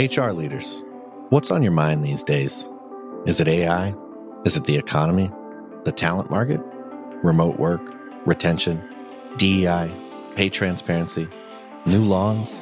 [0.00, 0.82] HR leaders,
[1.28, 2.66] what's on your mind these days?
[3.26, 3.94] Is it AI?
[4.46, 5.30] Is it the economy?
[5.84, 6.62] The talent market?
[7.22, 7.82] Remote work?
[8.24, 8.82] Retention?
[9.36, 9.94] DEI?
[10.36, 11.28] Pay transparency?
[11.84, 12.54] New laws?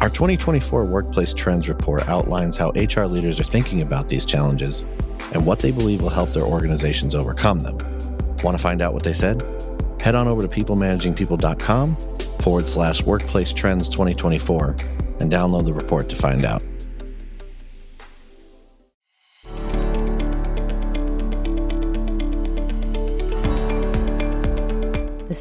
[0.00, 4.86] Our 2024 Workplace Trends Report outlines how HR leaders are thinking about these challenges
[5.34, 7.76] and what they believe will help their organizations overcome them.
[8.42, 9.42] Want to find out what they said?
[10.00, 11.96] Head on over to peoplemanagingpeople.com
[12.40, 14.70] forward slash workplace trends 2024
[15.20, 16.62] and download the report to find out.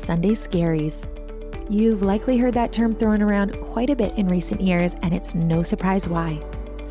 [0.08, 1.06] Sunday Scaries.
[1.70, 5.36] You've likely heard that term thrown around quite a bit in recent years, and it's
[5.36, 6.42] no surprise why.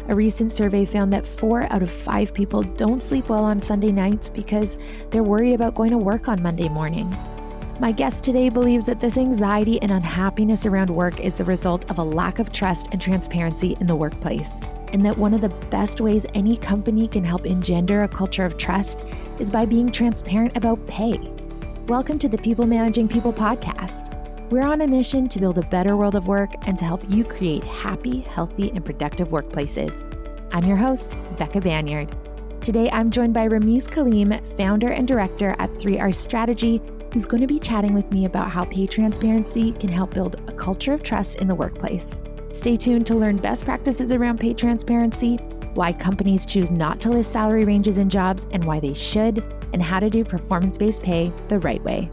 [0.09, 3.91] A recent survey found that four out of five people don't sleep well on Sunday
[3.91, 4.77] nights because
[5.11, 7.09] they're worried about going to work on Monday morning.
[7.81, 11.99] My guest today believes that this anxiety and unhappiness around work is the result of
[11.99, 14.61] a lack of trust and transparency in the workplace,
[14.93, 18.59] and that one of the best ways any company can help engender a culture of
[18.59, 19.05] trust
[19.39, 21.33] is by being transparent about pay.
[21.89, 24.13] Welcome to the People Managing People podcast.
[24.51, 27.23] We're on a mission to build a better world of work and to help you
[27.23, 30.03] create happy, healthy, and productive workplaces.
[30.51, 32.13] I'm your host, Becca Banyard.
[32.61, 37.47] Today, I'm joined by Rameez Kaleem, founder and director at 3R Strategy, who's going to
[37.47, 41.37] be chatting with me about how pay transparency can help build a culture of trust
[41.37, 42.19] in the workplace.
[42.49, 45.37] Stay tuned to learn best practices around pay transparency,
[45.75, 49.83] why companies choose not to list salary ranges in jobs and why they should, and
[49.83, 52.09] how to do performance based pay the right way.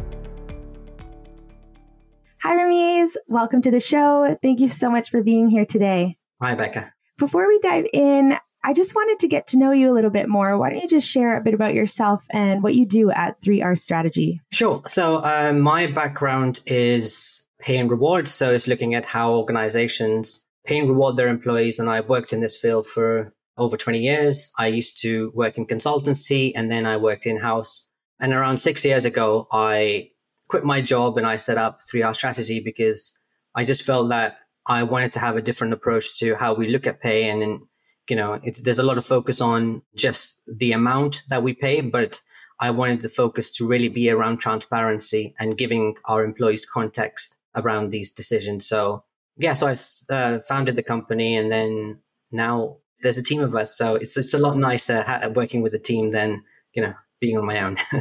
[2.43, 3.15] Hi, Rameez.
[3.27, 4.37] Welcome to the show.
[4.41, 6.17] Thank you so much for being here today.
[6.41, 6.91] Hi, Becca.
[7.17, 10.27] Before we dive in, I just wanted to get to know you a little bit
[10.27, 10.57] more.
[10.57, 13.77] Why don't you just share a bit about yourself and what you do at 3R
[13.77, 14.41] Strategy?
[14.51, 14.81] Sure.
[14.87, 18.27] So, uh, my background is pay and reward.
[18.27, 21.79] So, it's looking at how organizations pay and reward their employees.
[21.79, 24.51] And I've worked in this field for over 20 years.
[24.57, 27.87] I used to work in consultancy and then I worked in house.
[28.19, 30.11] And around six years ago, I
[30.49, 33.17] quit my job and I set up 3R Strategy because
[33.55, 36.87] I just felt that I wanted to have a different approach to how we look
[36.87, 37.61] at pay and
[38.09, 42.19] you know, there's a lot of focus on just the amount that we pay, but
[42.59, 47.89] I wanted the focus to really be around transparency and giving our employees context around
[47.91, 48.67] these decisions.
[48.67, 49.03] So
[49.37, 51.99] yeah, so I uh, founded the company and then
[52.31, 53.77] now there's a team of us.
[53.77, 55.05] So it's, it's a lot nicer
[55.35, 56.43] working with a team than,
[56.73, 57.77] you know, being on my own.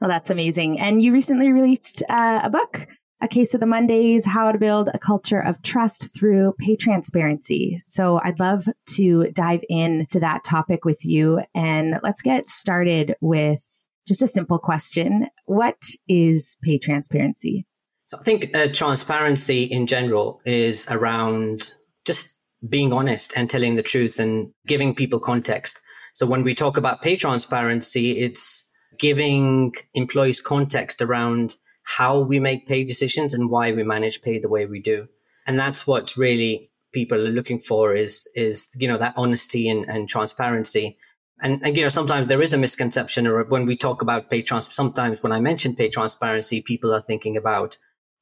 [0.00, 0.78] well, that's amazing.
[0.80, 2.86] And you recently released uh, a book
[3.20, 7.78] a case of the Mondays, how to build a culture of trust through pay transparency.
[7.78, 11.40] So I'd love to dive into that topic with you.
[11.54, 13.62] And let's get started with
[14.06, 15.28] just a simple question.
[15.46, 17.66] What is pay transparency?
[18.06, 21.72] So I think uh, transparency in general is around
[22.04, 22.35] just
[22.68, 25.80] being honest and telling the truth and giving people context.
[26.14, 32.66] So when we talk about pay transparency, it's giving employees context around how we make
[32.66, 35.06] pay decisions and why we manage pay the way we do.
[35.46, 39.84] And that's what really people are looking for is, is, you know, that honesty and,
[39.84, 40.96] and transparency.
[41.42, 44.40] And, and, you know, sometimes there is a misconception or when we talk about pay
[44.40, 47.76] trans, sometimes when I mention pay transparency, people are thinking about,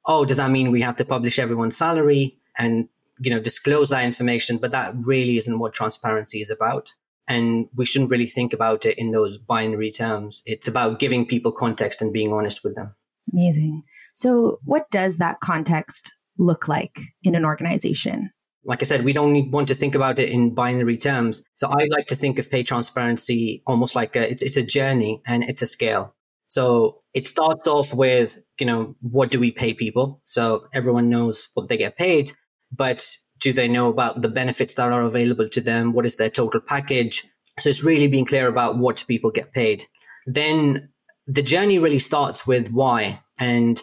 [0.06, 2.88] oh, does that mean we have to publish everyone's salary and,
[3.18, 4.58] you know, disclose that information?
[4.58, 6.92] But that really isn't what transparency is about.
[7.26, 10.42] And we shouldn't really think about it in those binary terms.
[10.44, 12.94] It's about giving people context and being honest with them.
[13.32, 13.82] Amazing.
[14.14, 18.30] So, what does that context look like in an organization?
[18.66, 21.42] Like I said, we don't need, want to think about it in binary terms.
[21.54, 25.20] So I like to think of pay transparency almost like a, it's, it's a journey
[25.26, 26.14] and it's a scale.
[26.48, 30.22] So it starts off with, you know, what do we pay people?
[30.24, 32.32] So everyone knows what they get paid,
[32.76, 33.06] but
[33.40, 35.92] do they know about the benefits that are available to them?
[35.92, 37.24] What is their total package?
[37.58, 39.84] So it's really being clear about what people get paid.
[40.26, 40.88] Then
[41.26, 43.82] the journey really starts with why and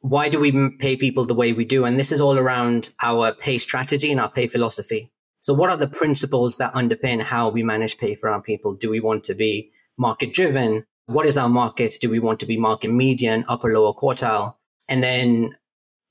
[0.00, 1.84] why do we pay people the way we do?
[1.84, 5.12] And this is all around our pay strategy and our pay philosophy.
[5.40, 8.74] So what are the principles that underpin how we manage pay for our people?
[8.74, 10.84] Do we want to be market driven?
[11.06, 11.94] What is our market?
[12.00, 14.54] Do we want to be market median, upper, lower quartile?
[14.88, 15.56] And then,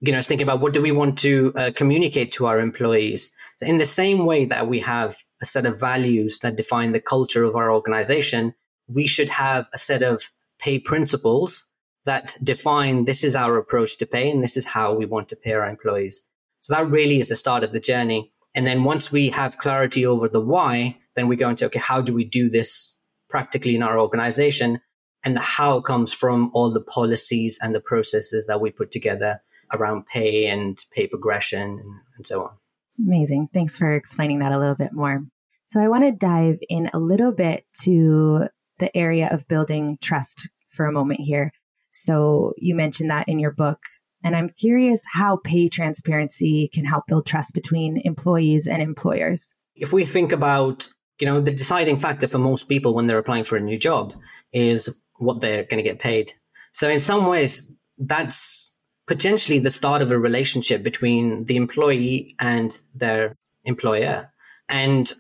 [0.02, 3.32] you know, it's thinking about what do we want to uh, communicate to our employees?
[3.58, 7.00] So in the same way that we have a set of values that define the
[7.00, 8.56] culture of our organization,
[8.88, 10.24] we should have a set of
[10.60, 11.66] pay principles
[12.06, 15.36] that define this is our approach to pay and this is how we want to
[15.36, 16.24] pay our employees.
[16.62, 18.32] So that really is the start of the journey.
[18.56, 22.02] And then once we have clarity over the why, then we go into, okay, how
[22.02, 22.96] do we do this
[23.30, 24.82] practically in our organization?
[25.24, 29.42] And the how comes from all the policies and the processes that we put together
[29.74, 32.52] around pay and pay progression and, and so on.
[33.00, 33.50] Amazing.
[33.54, 35.24] Thanks for explaining that a little bit more.
[35.66, 38.48] So, I want to dive in a little bit to
[38.80, 41.52] the area of building trust for a moment here.
[41.94, 43.80] So, you mentioned that in your book.
[44.24, 49.52] And I'm curious how pay transparency can help build trust between employees and employers.
[49.76, 50.88] If we think about,
[51.20, 54.14] you know, the deciding factor for most people when they're applying for a new job
[54.54, 56.34] is what they're going to get paid.
[56.72, 57.64] So in some ways,
[57.98, 58.78] that's
[59.12, 63.36] potentially the start of a relationship between the employee and their
[63.66, 64.32] employer.
[64.70, 65.12] And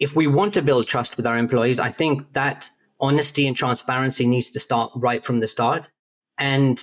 [0.00, 2.68] if we want to build trust with our employees, I think that
[2.98, 5.88] honesty and transparency needs to start right from the start.
[6.36, 6.82] And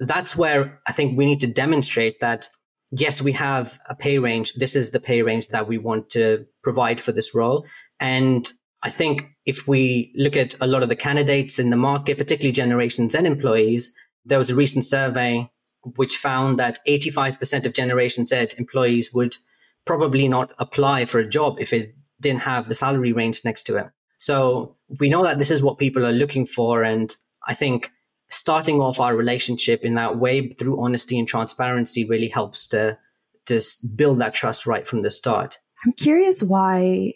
[0.00, 2.48] that's where I think we need to demonstrate that
[2.90, 4.54] yes, we have a pay range.
[4.54, 7.66] This is the pay range that we want to provide for this role.
[8.00, 8.50] And
[8.82, 12.50] I think if we look at a lot of the candidates in the market, particularly
[12.50, 13.94] Generation Z employees,
[14.24, 15.48] there was a recent survey
[15.96, 19.36] which found that 85% of Generation Z employees would
[19.84, 23.76] probably not apply for a job if it didn't have the salary range next to
[23.76, 23.86] it.
[24.18, 26.82] So we know that this is what people are looking for.
[26.82, 27.14] And
[27.46, 27.90] I think
[28.30, 32.98] starting off our relationship in that way through honesty and transparency really helps to,
[33.46, 33.60] to
[33.94, 35.58] build that trust right from the start.
[35.84, 37.12] I'm curious why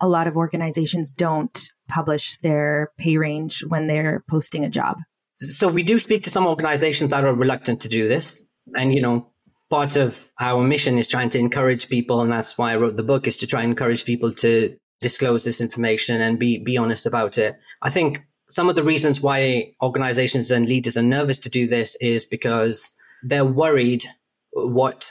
[0.00, 4.98] a lot of organizations don't publish their pay range when they're posting a job.
[5.36, 8.42] So we do speak to some organizations that are reluctant to do this.
[8.74, 9.30] And, you know,
[9.68, 12.22] part of our mission is trying to encourage people.
[12.22, 15.44] And that's why I wrote the book is to try and encourage people to disclose
[15.44, 17.56] this information and be, be honest about it.
[17.82, 21.96] I think some of the reasons why organizations and leaders are nervous to do this
[22.00, 22.90] is because
[23.22, 24.04] they're worried
[24.52, 25.10] what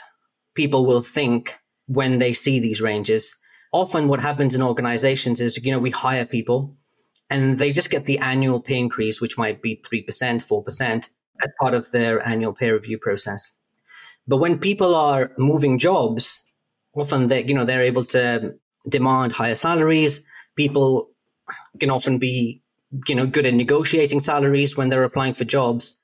[0.54, 1.56] people will think
[1.86, 3.34] when they see these ranges.
[3.72, 6.76] Often what happens in organizations is, you know, we hire people
[7.30, 11.08] and they just get the annual pay increase, which might be 3%, 4%
[11.42, 13.52] as part of their annual pay review process.
[14.28, 16.42] But when people are moving jobs,
[16.94, 18.54] often they, you know, they're able to
[18.88, 20.22] demand higher salaries.
[20.56, 21.10] People
[21.78, 22.62] can often be
[23.08, 25.98] you know, good at negotiating salaries when they're applying for jobs.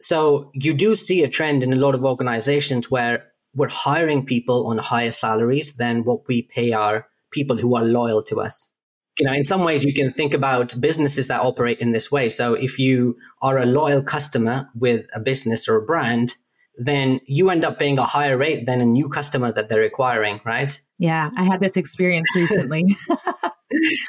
[0.00, 4.66] So you do see a trend in a lot of organizations where we're hiring people
[4.66, 8.72] on higher salaries than what we pay our people who are loyal to us.
[9.18, 12.28] You know, in some ways, you can think about businesses that operate in this way.
[12.28, 16.34] So if you are a loyal customer with a business or a brand,
[16.76, 20.40] then you end up paying a higher rate than a new customer that they're acquiring,
[20.44, 20.76] right?
[20.98, 22.96] Yeah, I had this experience recently.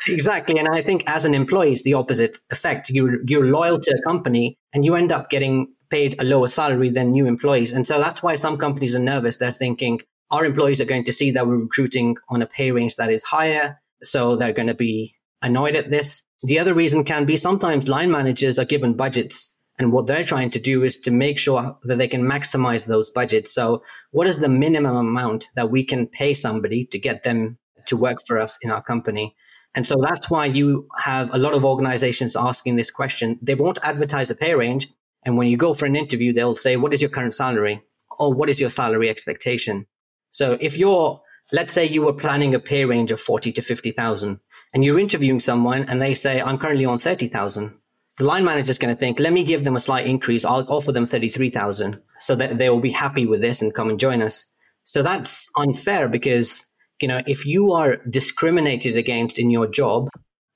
[0.07, 0.57] exactly.
[0.57, 2.89] And I think as an employee, it's the opposite effect.
[2.89, 6.89] You're, you're loyal to a company and you end up getting paid a lower salary
[6.89, 7.71] than new employees.
[7.71, 9.37] And so that's why some companies are nervous.
[9.37, 12.95] They're thinking our employees are going to see that we're recruiting on a pay range
[12.95, 13.79] that is higher.
[14.05, 16.23] So they're going to be annoyed at this.
[16.43, 20.51] The other reason can be sometimes line managers are given budgets and what they're trying
[20.51, 23.53] to do is to make sure that they can maximize those budgets.
[23.53, 27.57] So what is the minimum amount that we can pay somebody to get them
[27.87, 29.35] to work for us in our company?
[29.75, 33.37] And so that's why you have a lot of organizations asking this question.
[33.41, 34.87] They won't advertise the pay range.
[35.23, 37.81] And when you go for an interview, they'll say, what is your current salary?
[38.17, 39.87] Or what is your salary expectation?
[40.31, 44.39] So if you're, let's say you were planning a pay range of 40 to 50,000
[44.73, 47.73] and you're interviewing someone and they say, I'm currently on 30,000.
[48.17, 50.45] The line manager is going to think, let me give them a slight increase.
[50.45, 53.99] I'll offer them 33,000 so that they will be happy with this and come and
[53.99, 54.45] join us.
[54.85, 56.71] So that's unfair because
[57.01, 60.09] you know, if you are discriminated against in your job,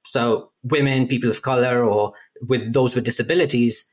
[0.05, 2.13] so women, people of color, or
[2.47, 3.85] with those with disabilities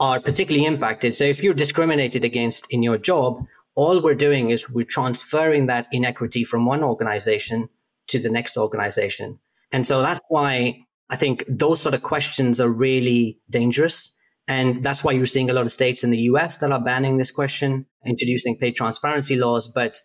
[0.00, 1.14] are particularly impacted.
[1.14, 3.44] So if you're discriminated against in your job,
[3.74, 7.68] all we're doing is we're transferring that inequity from one organization
[8.08, 9.38] to the next organization.
[9.72, 14.14] And so that's why I think those sort of questions are really dangerous.
[14.48, 17.16] And that's why you're seeing a lot of states in the US that are banning
[17.16, 19.68] this question, introducing pay transparency laws.
[19.68, 19.98] But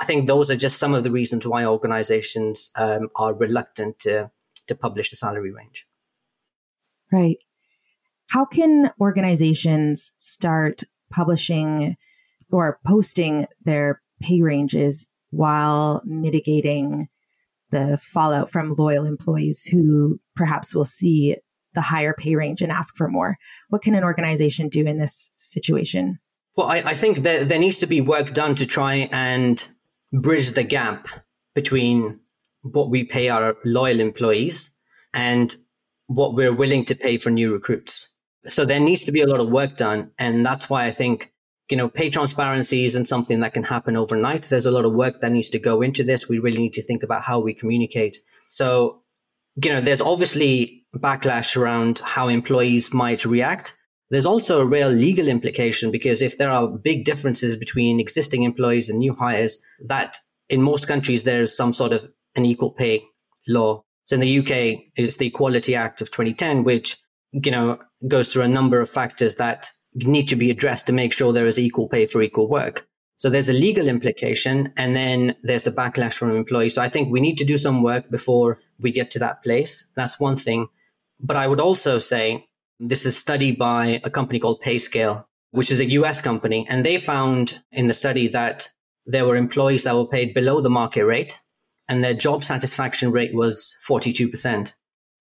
[0.00, 4.30] I think those are just some of the reasons why organizations um, are reluctant to,
[4.66, 5.86] to publish the salary range.
[7.12, 7.36] Right.
[8.28, 11.96] How can organizations start publishing
[12.52, 17.08] or posting their pay ranges while mitigating
[17.70, 21.36] the fallout from loyal employees who perhaps will see
[21.74, 23.38] the higher pay range and ask for more?
[23.70, 26.18] What can an organization do in this situation?
[26.54, 29.66] Well, I, I think that there needs to be work done to try and
[30.12, 31.08] bridge the gap
[31.54, 32.20] between
[32.60, 34.70] what we pay our loyal employees
[35.14, 35.56] and
[36.06, 38.14] what we're willing to pay for new recruits.
[38.44, 40.10] So there needs to be a lot of work done.
[40.18, 41.32] And that's why I think,
[41.70, 44.44] you know, pay transparency isn't something that can happen overnight.
[44.44, 46.28] There's a lot of work that needs to go into this.
[46.28, 48.18] We really need to think about how we communicate.
[48.50, 49.02] So,
[49.62, 53.78] you know, there's obviously backlash around how employees might react.
[54.10, 58.90] There's also a real legal implication because if there are big differences between existing employees
[58.90, 60.18] and new hires, that
[60.50, 63.02] in most countries, there's some sort of an equal pay
[63.48, 63.82] law.
[64.04, 66.98] So in the UK, is the Equality Act of 2010, which,
[67.32, 71.12] you know, goes through a number of factors that need to be addressed to make
[71.12, 72.86] sure there is equal pay for equal work.
[73.16, 76.74] So there's a legal implication and then there's a backlash from employees.
[76.74, 79.84] So I think we need to do some work before we get to that place.
[79.94, 80.68] That's one thing.
[81.20, 82.48] But I would also say
[82.80, 86.66] this is studied by a company called PayScale, which is a US company.
[86.68, 88.68] And they found in the study that
[89.06, 91.38] there were employees that were paid below the market rate
[91.88, 94.74] and their job satisfaction rate was 42%.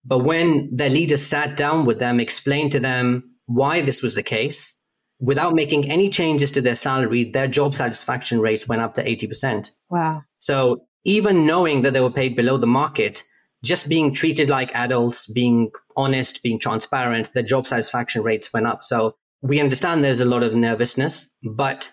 [0.06, 4.24] But when their leaders sat down with them, explained to them why this was the
[4.24, 4.78] case,
[5.20, 9.70] without making any changes to their salary, their job satisfaction rates went up to 80%.
[9.90, 10.24] Wow.
[10.40, 13.24] So even knowing that they were paid below the market,
[13.64, 18.84] just being treated like adults, being honest, being transparent, their job satisfaction rates went up.
[18.84, 21.92] So we understand there's a lot of nervousness, but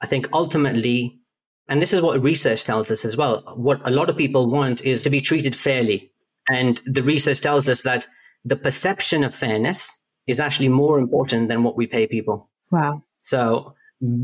[0.00, 1.20] I think ultimately,
[1.68, 4.82] and this is what research tells us as well, what a lot of people want
[4.82, 6.12] is to be treated fairly.
[6.48, 8.06] And the research tells us that
[8.44, 9.94] the perception of fairness
[10.30, 12.48] is actually more important than what we pay people.
[12.70, 13.02] Wow.
[13.22, 13.74] So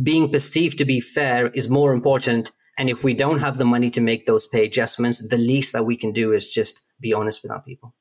[0.02, 2.52] being perceived to be fair is more important.
[2.78, 5.84] And if we don't have the money to make those pay adjustments, the least that
[5.84, 7.94] we can do is just be honest with our people.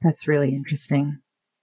[0.00, 1.18] That's really interesting.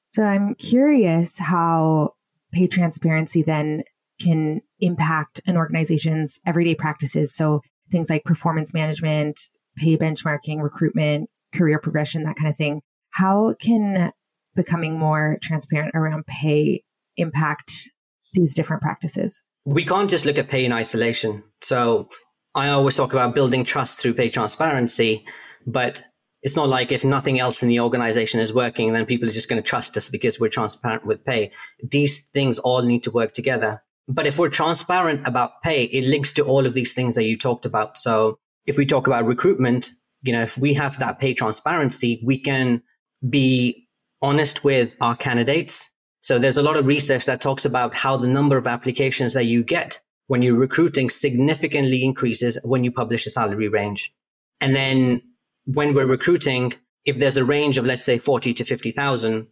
[0.08, 2.14] So I'm curious how
[2.52, 3.84] pay transparency then
[4.20, 7.34] can impact an organization's everyday practices.
[7.34, 7.62] So
[7.92, 9.40] things like performance management,
[9.76, 12.82] pay benchmarking, recruitment, career progression, that kind of thing.
[13.12, 14.12] How can
[14.56, 16.84] becoming more transparent around pay
[17.18, 17.90] impact
[18.34, 19.42] these different practices?
[19.66, 21.44] We can't just look at pay in isolation.
[21.62, 22.10] So
[22.54, 25.26] I always talk about building trust through pay transparency,
[25.66, 26.04] but
[26.44, 29.50] it's not like if nothing else in the organization is working, then people are just
[29.50, 31.52] going to trust us because we're transparent with pay.
[31.84, 33.82] These things all need to work together.
[34.08, 37.38] But if we're transparent about pay, it links to all of these things that you
[37.38, 37.98] talked about.
[37.98, 39.90] So if we talk about recruitment,
[40.22, 42.84] you know, if we have that pay transparency, we can
[43.28, 43.85] be
[44.26, 48.28] honest with our candidates so there's a lot of research that talks about how the
[48.28, 53.30] number of applications that you get when you're recruiting significantly increases when you publish a
[53.30, 54.12] salary range.
[54.60, 55.22] And then
[55.66, 56.74] when we're recruiting,
[57.06, 59.46] if there's a range of, let's say, 40 to 50,000,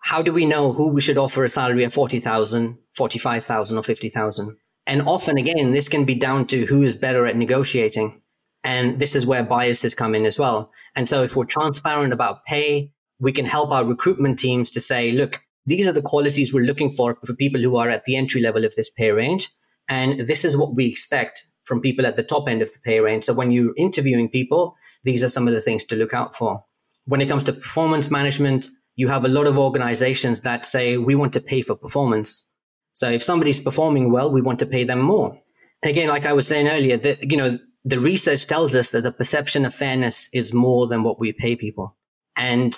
[0.00, 4.56] how do we know who we should offer a salary of 40,000, 45,000 or 50,000?
[4.86, 8.20] And often again, this can be down to who is better at negotiating.
[8.62, 10.72] And this is where biases come in as well.
[10.94, 15.12] And so if we're transparent about pay, we can help our recruitment teams to say,
[15.12, 18.40] look, these are the qualities we're looking for for people who are at the entry
[18.40, 19.50] level of this pay range.
[19.88, 23.00] And this is what we expect from people at the top end of the pay
[23.00, 23.24] range.
[23.24, 26.64] So when you're interviewing people, these are some of the things to look out for.
[27.04, 31.14] When it comes to performance management, you have a lot of organizations that say, we
[31.14, 32.46] want to pay for performance.
[32.94, 35.38] So if somebody's performing well, we want to pay them more.
[35.82, 39.64] Again, like I was saying earlier, you know, the research tells us that the perception
[39.64, 41.96] of fairness is more than what we pay people.
[42.36, 42.76] And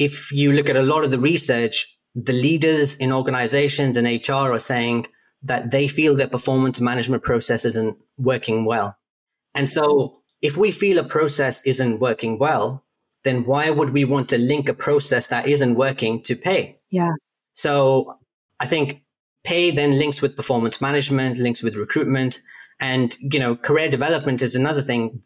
[0.00, 4.54] if you look at a lot of the research, the leaders in organizations and HR
[4.54, 5.06] are saying
[5.42, 8.96] that they feel their performance management process isn't working well.
[9.54, 12.86] And so if we feel a process isn't working well,
[13.24, 16.80] then why would we want to link a process that isn't working to pay?
[16.90, 17.12] Yeah.
[17.52, 18.18] So
[18.58, 19.02] I think
[19.44, 22.40] pay then links with performance management, links with recruitment.
[22.80, 25.22] And, you know, career development is another thing.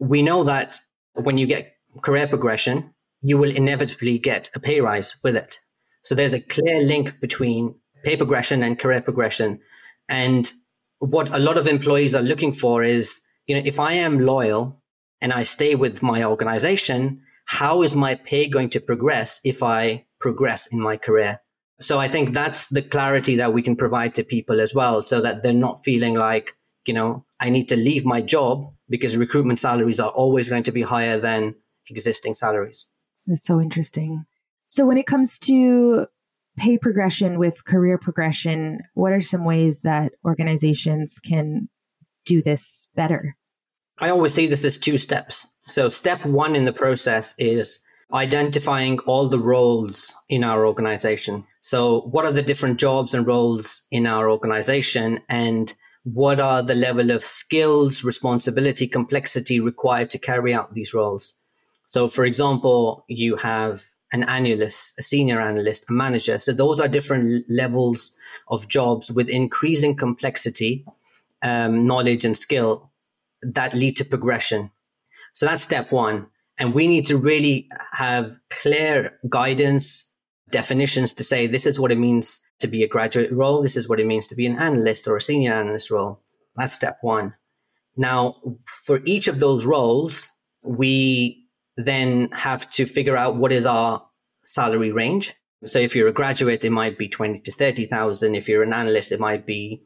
[0.00, 0.80] We know that
[1.12, 5.58] when you get career progression, you will inevitably get a pay rise with it.
[6.02, 9.60] So there's a clear link between pay progression and career progression.
[10.08, 10.50] And
[10.98, 14.82] what a lot of employees are looking for is, you know, if I am loyal
[15.20, 20.06] and I stay with my organization, how is my pay going to progress if I
[20.20, 21.40] progress in my career?
[21.80, 25.20] So I think that's the clarity that we can provide to people as well, so
[25.20, 26.54] that they're not feeling like,
[26.86, 30.72] you know, I need to leave my job because recruitment salaries are always going to
[30.72, 31.54] be higher than
[31.88, 32.86] existing salaries.
[33.30, 34.24] That's so interesting.
[34.66, 36.06] So when it comes to
[36.56, 41.68] pay progression with career progression, what are some ways that organizations can
[42.26, 43.36] do this better?
[43.98, 45.46] I always see this as two steps.
[45.68, 47.78] So step one in the process is
[48.12, 51.44] identifying all the roles in our organization.
[51.60, 55.72] So what are the different jobs and roles in our organization and
[56.02, 61.36] what are the level of skills, responsibility, complexity required to carry out these roles?
[61.90, 63.82] So for example, you have
[64.12, 66.38] an analyst, a senior analyst, a manager.
[66.38, 68.16] So those are different levels
[68.46, 70.84] of jobs with increasing complexity,
[71.42, 72.92] um, knowledge, and skill
[73.42, 74.70] that lead to progression.
[75.32, 76.28] So that's step one.
[76.58, 80.08] And we need to really have clear guidance,
[80.52, 83.62] definitions to say this is what it means to be a graduate role.
[83.62, 86.20] This is what it means to be an analyst or a senior analyst role.
[86.54, 87.34] That's step one.
[87.96, 90.30] Now, for each of those roles,
[90.62, 91.39] we
[91.84, 94.04] then have to figure out what is our
[94.44, 95.34] salary range.
[95.66, 98.34] So if you're a graduate, it might be 20 to 30,000.
[98.34, 99.82] If you're an analyst, it might be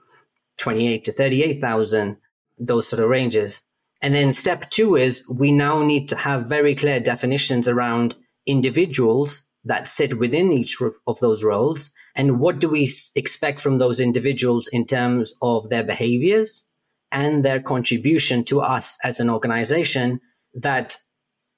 [0.59, 2.17] 28 to 38,000,
[2.59, 3.63] those sort of ranges.
[4.01, 9.43] And then step two is we now need to have very clear definitions around individuals
[9.65, 11.91] that sit within each of those roles.
[12.15, 16.67] And what do we expect from those individuals in terms of their behaviors
[17.11, 20.21] and their contribution to us as an organization
[20.53, 20.99] that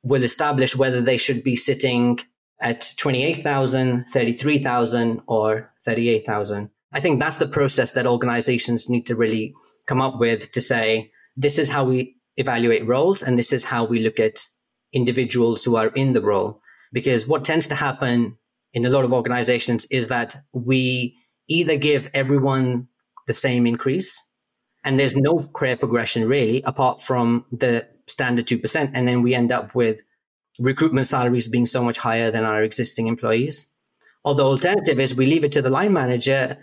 [0.06, 2.20] will establish whether they should be sitting
[2.60, 6.70] at 28,000, 33,000 or 38,000.
[6.92, 9.52] I think that's the process that organizations need to really
[9.86, 13.84] come up with to say, this is how we evaluate roles and this is how
[13.84, 14.46] we look at
[14.92, 16.60] individuals who are in the role.
[16.92, 18.38] Because what tends to happen
[18.72, 21.16] in a lot of organizations is that we
[21.48, 22.86] either give everyone
[23.26, 24.22] the same increase
[24.86, 28.90] and there's no career progression really apart from the standard 2%.
[28.94, 30.00] And then we end up with
[30.60, 33.68] recruitment salaries being so much higher than our existing employees.
[34.24, 36.56] Or the alternative is we leave it to the line manager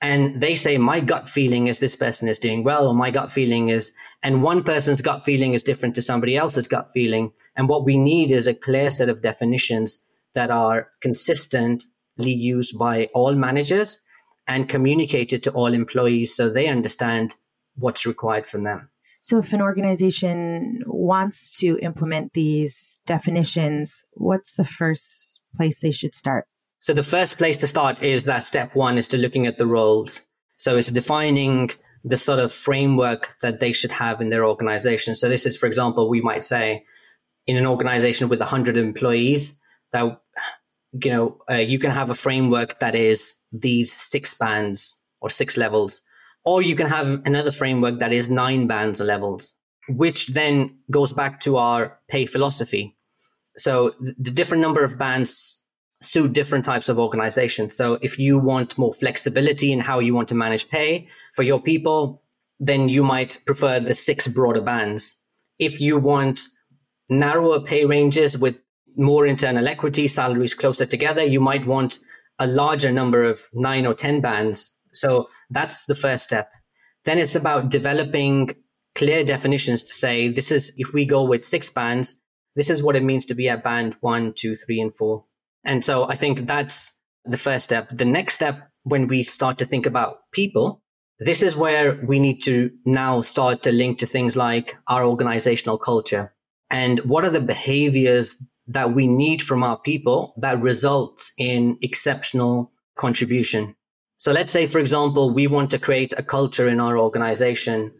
[0.00, 3.32] and they say, my gut feeling is this person is doing well, or my gut
[3.32, 3.92] feeling is,
[4.22, 7.32] and one person's gut feeling is different to somebody else's gut feeling.
[7.56, 9.98] And what we need is a clear set of definitions
[10.34, 14.00] that are consistently used by all managers
[14.46, 17.34] and communicated to all employees so they understand
[17.78, 18.90] what's required from them.
[19.20, 26.14] So, if an organization wants to implement these definitions, what's the first place they should
[26.14, 26.46] start?
[26.80, 29.66] So, the first place to start is that step one is to looking at the
[29.66, 30.26] roles.
[30.56, 31.70] So, it's defining
[32.04, 35.16] the sort of framework that they should have in their organization.
[35.16, 36.84] So, this is, for example, we might say
[37.46, 39.58] in an organization with 100 employees
[39.92, 40.20] that
[41.02, 45.56] you know uh, you can have a framework that is these six bands or six
[45.56, 46.02] levels
[46.44, 49.54] or you can have another framework that is nine bands or levels,
[49.88, 52.96] which then goes back to our pay philosophy.
[53.56, 55.62] So the different number of bands
[56.00, 57.76] suit different types of organizations.
[57.76, 61.60] So if you want more flexibility in how you want to manage pay for your
[61.60, 62.22] people,
[62.60, 65.22] then you might prefer the six broader bands.
[65.58, 66.40] If you want
[67.08, 68.62] narrower pay ranges with
[68.96, 71.98] more internal equity, salaries closer together, you might want
[72.38, 76.50] a larger number of nine or 10 bands so that's the first step.
[77.04, 78.54] Then it's about developing
[78.94, 82.20] clear definitions to say, this is, if we go with six bands,
[82.56, 85.24] this is what it means to be at band one, two, three, and four.
[85.64, 87.90] And so I think that's the first step.
[87.90, 90.82] The next step, when we start to think about people,
[91.18, 95.78] this is where we need to now start to link to things like our organizational
[95.78, 96.32] culture
[96.70, 102.72] and what are the behaviors that we need from our people that results in exceptional
[102.96, 103.74] contribution
[104.18, 107.92] so let's say, for example, we want to create a culture in our organization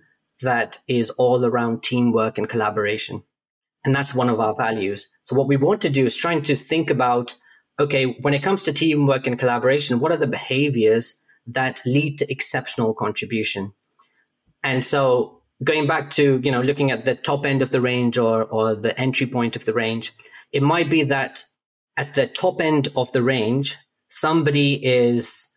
[0.42, 3.22] that is all around teamwork and collaboration.
[3.84, 5.08] And that's one of our values.
[5.22, 7.36] So what we want to do is trying to think about,
[7.78, 12.30] okay, when it comes to teamwork and collaboration, what are the behaviors that lead to
[12.30, 13.72] exceptional contribution?
[14.64, 18.18] And so going back to, you know, looking at the top end of the range
[18.18, 20.12] or, or the entry point of the range,
[20.52, 21.44] it might be that
[21.96, 23.76] at the top end of the range,
[24.08, 25.48] somebody is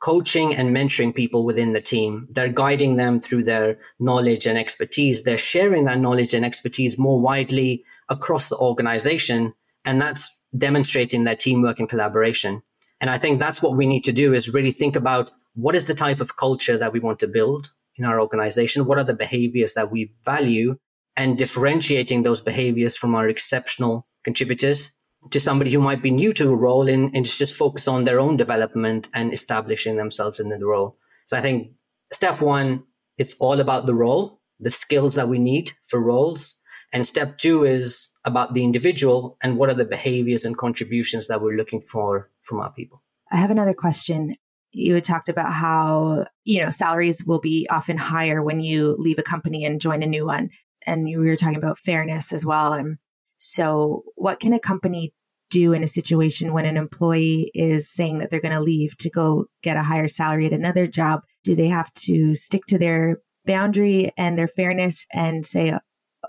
[0.00, 2.26] coaching and mentoring people within the team.
[2.30, 5.22] They're guiding them through their knowledge and expertise.
[5.22, 9.54] They're sharing that knowledge and expertise more widely across the organization.
[9.84, 12.62] And that's demonstrating their teamwork and collaboration.
[13.00, 15.86] And I think that's what we need to do is really think about what is
[15.86, 18.86] the type of culture that we want to build in our organization?
[18.86, 20.78] What are the behaviors that we value
[21.16, 24.92] and differentiating those behaviors from our exceptional contributors
[25.30, 28.18] to somebody who might be new to a role and, and just focus on their
[28.18, 30.96] own development and establishing themselves in the role.
[31.26, 31.72] So I think
[32.12, 32.84] step one,
[33.18, 36.60] it's all about the role, the skills that we need for roles.
[36.92, 41.40] And step two is about the individual and what are the behaviors and contributions that
[41.40, 43.02] we're looking for from our people.
[43.30, 44.36] I have another question.
[44.72, 49.18] You had talked about how, you know, salaries will be often higher when you leave
[49.18, 50.50] a company and join a new one.
[50.86, 52.72] And you were talking about fairness as well.
[52.72, 52.98] And
[53.40, 55.14] so, what can a company
[55.48, 59.08] do in a situation when an employee is saying that they're going to leave to
[59.08, 61.22] go get a higher salary at another job?
[61.42, 65.72] Do they have to stick to their boundary and their fairness and say,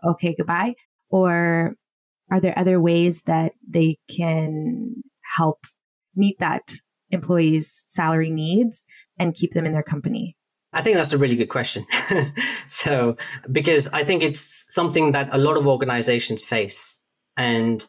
[0.05, 0.75] okay, goodbye?
[1.09, 1.75] Or
[2.31, 5.03] are there other ways that they can
[5.35, 5.65] help
[6.15, 6.75] meet that
[7.09, 8.85] employee's salary needs
[9.19, 10.37] and keep them in their company?
[10.71, 11.85] I think that's a really good question.
[12.67, 13.17] so,
[13.51, 17.00] because I think it's something that a lot of organizations face.
[17.37, 17.85] And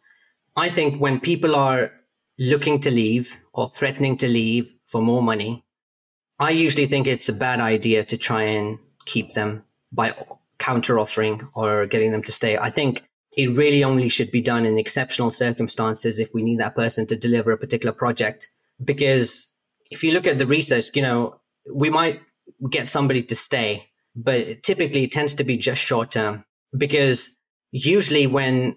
[0.56, 1.92] I think when people are
[2.38, 5.64] looking to leave or threatening to leave for more money,
[6.38, 10.14] I usually think it's a bad idea to try and keep them by
[10.58, 12.56] counter offering or getting them to stay.
[12.56, 13.04] I think
[13.36, 17.16] it really only should be done in exceptional circumstances if we need that person to
[17.16, 18.48] deliver a particular project.
[18.82, 19.54] Because
[19.90, 21.40] if you look at the research, you know,
[21.72, 22.20] we might
[22.70, 26.44] get somebody to stay, but typically it tends to be just short term
[26.76, 27.38] because
[27.70, 28.76] usually when,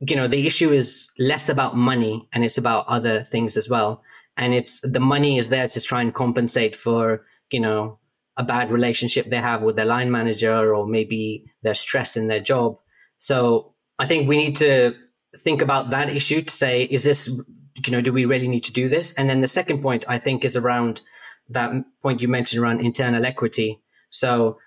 [0.00, 4.02] you know, the issue is less about money and it's about other things as well.
[4.36, 7.98] And it's the money is there to try and compensate for, you know,
[8.36, 12.40] a bad relationship they have with their line manager or maybe they're stressed in their
[12.40, 12.76] job.
[13.18, 14.94] So I think we need to
[15.36, 18.72] think about that issue to say, is this, you know, do we really need to
[18.72, 19.12] do this?
[19.14, 21.02] And then the second point I think is around
[21.48, 23.80] that point you mentioned around internal equity.
[24.10, 24.58] So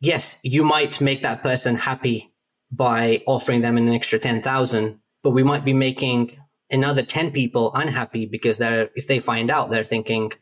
[0.00, 2.32] yes, you might make that person happy
[2.70, 6.36] by offering them an extra 10,000, but we might be making
[6.70, 10.32] another 10 people unhappy because they're, if they find out, they're thinking,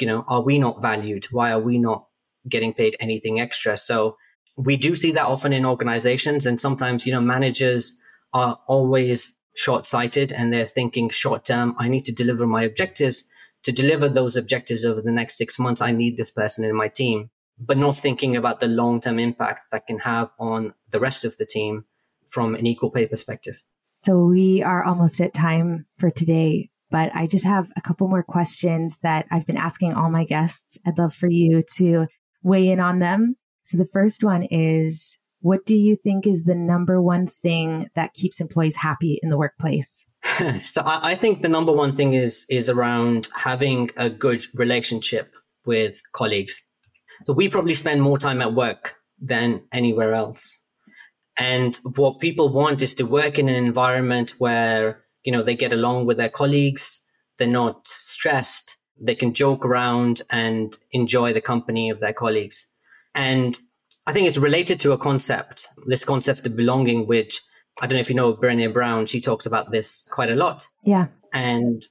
[0.00, 1.26] you know, are we not valued?
[1.30, 2.06] Why are we not
[2.48, 3.76] getting paid anything extra?
[3.76, 4.16] So
[4.56, 7.98] we do see that often in organizations and sometimes you know managers
[8.32, 13.24] are always short sighted and they're thinking short term i need to deliver my objectives
[13.62, 16.88] to deliver those objectives over the next 6 months i need this person in my
[16.88, 21.24] team but not thinking about the long term impact that can have on the rest
[21.24, 21.84] of the team
[22.26, 23.62] from an equal pay perspective
[23.94, 28.22] so we are almost at time for today but I just have a couple more
[28.22, 30.78] questions that I've been asking all my guests.
[30.86, 32.06] I'd love for you to
[32.42, 33.36] weigh in on them.
[33.64, 38.14] So the first one is what do you think is the number one thing that
[38.14, 40.06] keeps employees happy in the workplace?
[40.62, 45.32] so I, I, think the number one thing is is around having a good relationship
[45.64, 46.62] with colleagues.
[47.24, 50.64] So we probably spend more time at work than anywhere else.
[51.38, 55.72] And what people want is to work in an environment where, you know, they get
[55.72, 57.00] along with their colleagues,
[57.38, 62.66] they're not stressed, they can joke around and enjoy the company of their colleagues.
[63.14, 63.58] And
[64.06, 67.40] I think it's related to a concept, this concept of belonging, which
[67.80, 69.06] I don't know if you know Brené Brown.
[69.06, 70.66] She talks about this quite a lot.
[70.84, 71.08] Yeah.
[71.32, 71.82] And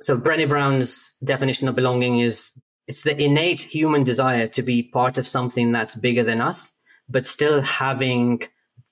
[0.00, 2.52] so Brené Brown's definition of belonging is
[2.86, 6.72] it's the innate human desire to be part of something that's bigger than us,
[7.08, 8.42] but still having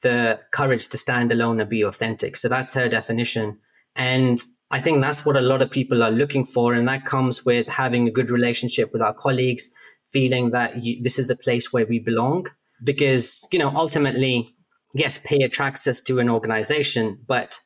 [0.03, 2.37] the courage to stand alone and be authentic.
[2.37, 3.59] So that's her definition.
[3.97, 6.75] And I think that's what a lot of people are looking for.
[6.75, 9.69] And that comes with having a good relationship with our colleagues,
[10.13, 12.47] feeling that you, this is a place where we belong.
[12.83, 14.55] Because, you know, ultimately,
[14.95, 17.59] yes, pay attracts us to an organization, but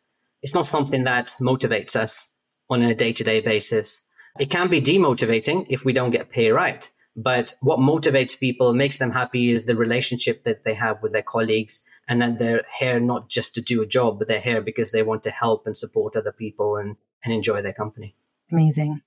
[0.42, 2.34] it's not something that motivates us
[2.68, 4.04] on a day to day basis.
[4.38, 6.90] It can be demotivating if we don't get pay right.
[7.16, 11.22] But what motivates people, makes them happy is the relationship that they have with their
[11.22, 14.90] colleagues and that they're here not just to do a job, but they're here because
[14.90, 18.16] they want to help and support other people and, and enjoy their company.
[18.50, 19.00] Amazing.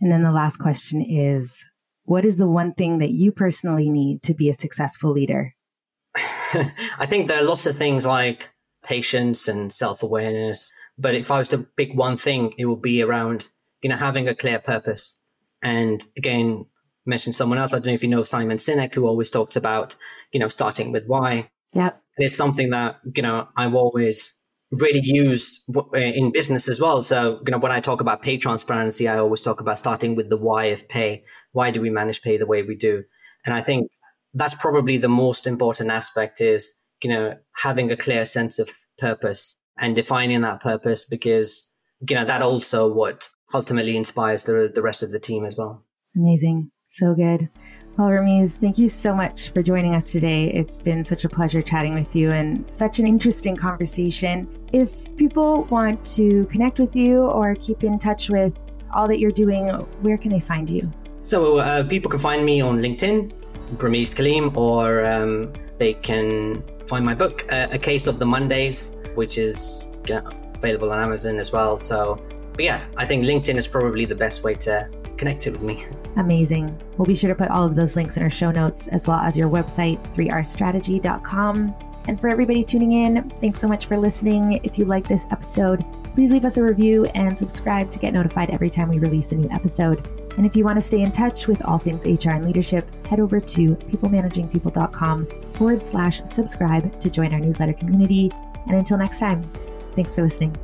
[0.00, 1.64] And then the last question is
[2.04, 5.54] what is the one thing that you personally need to be a successful leader?
[6.14, 8.50] I think there are lots of things like
[8.84, 10.72] patience and self awareness.
[10.98, 13.48] But if I was to pick one thing, it would be around,
[13.82, 15.20] you know, having a clear purpose.
[15.62, 16.66] And again,
[17.06, 17.72] mention someone else.
[17.72, 19.96] I don't know if you know Simon Sinek, who always talks about,
[20.32, 21.50] you know, starting with why.
[21.74, 22.02] Yep.
[22.18, 24.40] It's something that, you know, I've always
[24.72, 27.02] really used uh, in business as well.
[27.02, 30.30] So, you know, when I talk about pay transparency, I always talk about starting with
[30.30, 31.24] the why of pay.
[31.52, 33.04] Why do we manage pay the way we do?
[33.44, 33.90] And I think
[34.34, 39.58] that's probably the most important aspect is, you know, having a clear sense of purpose
[39.78, 41.72] and defining that purpose because,
[42.08, 45.84] you know, that also what ultimately inspires the, the rest of the team as well.
[46.16, 46.70] Amazing.
[46.86, 47.48] So good.
[47.96, 50.50] Well, Rameez, thank you so much for joining us today.
[50.52, 54.48] It's been such a pleasure chatting with you and such an interesting conversation.
[54.72, 58.56] If people want to connect with you or keep in touch with
[58.94, 59.68] all that you're doing,
[60.02, 60.90] where can they find you?
[61.20, 63.32] So, uh, people can find me on LinkedIn,
[63.76, 68.96] Rameez Kaleem, or um, they can find my book, uh, A Case of the Mondays,
[69.14, 71.78] which is you know, available on Amazon as well.
[71.78, 72.22] So,
[72.60, 75.86] but yeah, I think LinkedIn is probably the best way to connect it with me.
[76.16, 76.78] Amazing.
[76.98, 79.18] We'll be sure to put all of those links in our show notes as well
[79.18, 81.74] as your website, 3rstrategy.com.
[82.06, 84.60] And for everybody tuning in, thanks so much for listening.
[84.62, 88.50] If you like this episode, please leave us a review and subscribe to get notified
[88.50, 90.06] every time we release a new episode.
[90.36, 93.20] And if you want to stay in touch with all things HR and leadership, head
[93.20, 98.30] over to peoplemanagingpeople.com forward slash subscribe to join our newsletter community.
[98.66, 99.50] And until next time,
[99.94, 100.54] thanks for listening.